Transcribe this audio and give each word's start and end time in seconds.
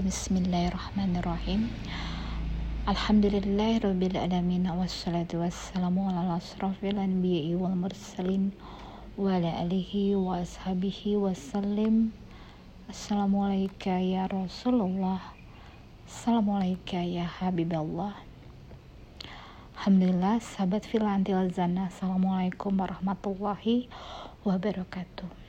Bismillahirrahmanirrahim. 0.00 1.68
Alhamdulillahirrabbilalamin 2.88 4.64
Wassalatu 4.72 5.44
wassalamu 5.44 6.08
ala 6.08 6.40
asrafil 6.40 6.96
anbiya'i 6.96 7.52
wal 7.60 7.76
mursalin 7.76 8.56
Wa 9.20 9.36
ala 9.36 9.60
alihi 9.60 10.16
wa 10.16 10.40
ashabihi 10.40 11.20
wassalim. 11.20 12.16
Assalamualaikum 12.88 14.00
ya 14.00 14.24
ya 17.04 17.28
Alhamdulillah 19.76 20.40
sahabat 20.40 20.88
filantil 20.88 21.52
zana. 21.52 21.92
Assalamualaikum 21.92 22.80
warahmatullahi 22.80 23.92
wabarakatuh 24.40 25.45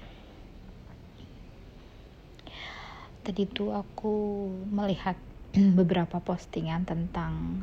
tadi 3.27 3.43
tuh 3.43 3.75
aku 3.75 4.47
melihat 4.71 5.19
beberapa 5.75 6.23
postingan 6.23 6.87
tentang 6.87 7.59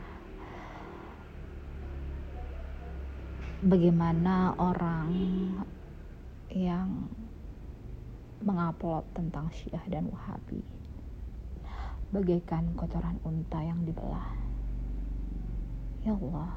bagaimana 3.65 4.53
orang 4.61 5.09
yang 6.53 7.09
mengupload 8.45 9.09
tentang 9.17 9.49
Syiah 9.57 9.81
dan 9.89 10.05
Wahabi 10.13 10.61
bagaikan 12.13 12.77
kotoran 12.77 13.17
unta 13.25 13.65
yang 13.65 13.81
dibelah. 13.89 14.37
Ya 16.05 16.13
Allah, 16.13 16.53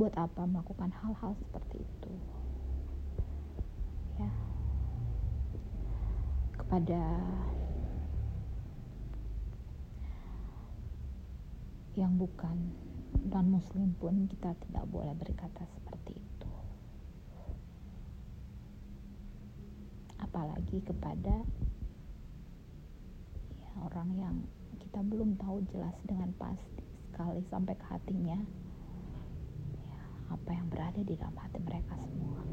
buat 0.00 0.16
apa 0.16 0.48
melakukan 0.48 0.88
hal-hal 0.88 1.36
seperti 1.36 1.84
itu? 1.84 2.12
Ya 4.16 4.47
kepada 6.68 7.00
yang 11.96 12.12
bukan 12.20 12.76
dan 13.32 13.48
muslim 13.48 13.96
pun 13.96 14.28
kita 14.28 14.52
tidak 14.68 14.84
boleh 14.92 15.16
berkata 15.16 15.64
seperti 15.64 16.20
itu. 16.20 16.50
Apalagi 20.20 20.84
kepada 20.84 21.40
ya, 23.56 23.70
orang 23.80 24.12
yang 24.20 24.36
kita 24.76 25.00
belum 25.08 25.40
tahu 25.40 25.64
jelas 25.72 25.96
dengan 26.04 26.36
pasti 26.36 26.84
sekali 27.08 27.40
sampai 27.48 27.80
ke 27.80 27.86
hatinya 27.88 28.36
ya, 29.72 30.00
apa 30.36 30.50
yang 30.52 30.68
berada 30.68 31.00
di 31.00 31.16
dalam 31.16 31.32
hati 31.32 31.64
mereka 31.64 31.96
semua 31.96 32.44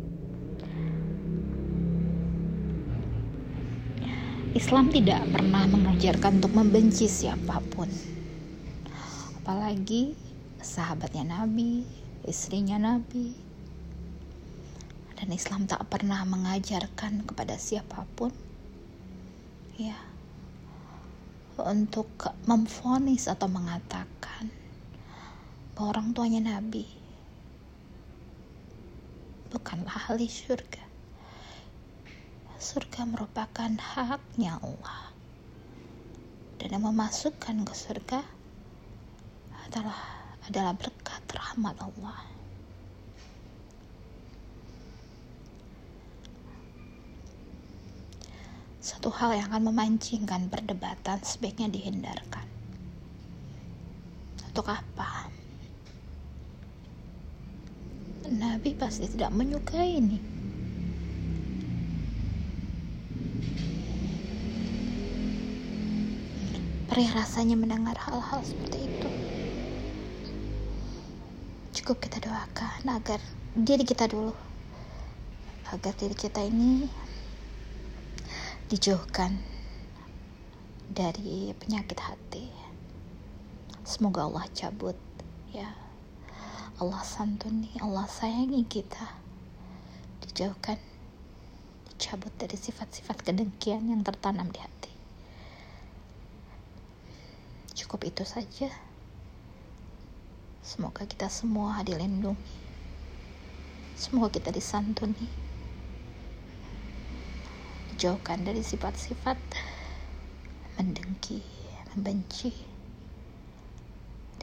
Islam 4.55 4.87
tidak 4.87 5.19
pernah 5.35 5.67
mengajarkan 5.67 6.39
untuk 6.39 6.55
membenci 6.55 7.11
siapa 7.11 7.59
pun. 7.75 7.91
Apalagi 9.43 10.15
sahabatnya 10.63 11.27
Nabi, 11.27 11.83
istrinya 12.23 12.79
Nabi. 12.79 13.35
Dan 15.19 15.35
Islam 15.35 15.67
tak 15.67 15.83
pernah 15.91 16.23
mengajarkan 16.23 17.27
kepada 17.27 17.59
siapa 17.59 18.07
pun 18.15 18.31
ya 19.75 19.99
untuk 21.59 22.07
memfonis 22.47 23.27
atau 23.27 23.51
mengatakan 23.51 24.47
bahwa 25.75 25.99
orang 25.99 26.15
tuanya 26.15 26.55
Nabi 26.55 26.87
bukanlah 29.51 30.07
ahli 30.07 30.31
surga 30.31 30.84
surga 32.65 33.05
merupakan 33.05 33.69
haknya 33.77 34.57
Allah. 34.57 35.13
Dan 36.57 36.81
yang 36.81 36.89
memasukkan 36.89 37.61
ke 37.61 37.73
surga 37.77 38.25
adalah 39.69 40.01
adalah 40.49 40.73
berkat 40.73 41.21
rahmat 41.29 41.77
Allah. 41.77 42.25
Satu 48.81 49.13
hal 49.13 49.37
yang 49.37 49.49
akan 49.53 49.69
memancingkan 49.69 50.49
perdebatan 50.49 51.21
sebaiknya 51.21 51.69
dihindarkan. 51.69 52.45
Untuk 54.49 54.65
apa? 54.69 55.29
Nabi 58.25 58.73
pasti 58.73 59.05
tidak 59.05 59.33
menyukai 59.37 60.01
ini 60.01 60.34
Perih 66.85 67.09
rasanya 67.17 67.57
mendengar 67.57 67.97
hal-hal 67.97 68.45
seperti 68.45 68.85
itu. 68.85 69.09
Cukup 71.81 71.97
kita 71.97 72.21
doakan 72.21 72.85
agar 72.93 73.19
diri 73.57 73.81
kita 73.81 74.05
dulu, 74.05 74.33
agar 75.73 75.93
diri 75.97 76.13
kita 76.13 76.45
ini 76.45 76.85
dijauhkan 78.69 79.37
dari 80.89 81.53
penyakit 81.57 81.97
hati. 82.01 82.49
Semoga 83.85 84.25
Allah 84.25 84.45
cabut, 84.53 84.97
ya. 85.53 85.73
Allah 86.75 87.01
santuni, 87.07 87.71
Allah 87.81 88.05
sayangi 88.09 88.65
kita. 88.67 89.15
Dijauhkan, 90.25 90.77
dicabut 91.87 92.33
dari 92.35 92.57
sifat-sifat 92.59 93.23
kedengkian 93.23 93.87
yang 93.87 94.03
tertanam 94.03 94.51
di 94.51 94.59
hati. 94.59 94.84
Cukup 97.95 98.11
itu 98.11 98.27
saja. 98.27 98.67
Semoga 100.59 101.07
kita 101.07 101.31
semua 101.31 101.79
dilindungi. 101.79 102.59
Semoga 103.95 104.35
kita 104.35 104.51
disantuni. 104.51 105.31
Dijauhkan 107.95 108.43
dari 108.43 108.67
sifat-sifat 108.67 109.39
mendengki, 110.75 111.39
membenci, 111.95 112.51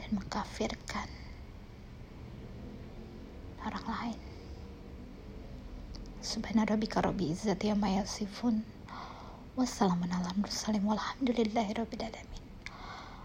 dan 0.01 0.17
mengkafirkan 0.17 1.05
orang 3.69 3.85
lain. 3.85 4.19
Subhana 6.25 6.65
rabbika 6.65 7.05
rabbi 7.05 7.29
izzati 7.29 7.69
amma 7.69 8.01
yasifun. 8.01 8.65
Wassalamualaikum 9.53 10.41
warahmatullahi 10.41 11.69
wabarakatuh. 11.77 12.42